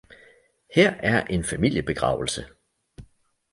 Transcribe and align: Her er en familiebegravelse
Her 0.75 0.91
er 0.99 1.25
en 1.25 1.43
familiebegravelse 1.43 2.45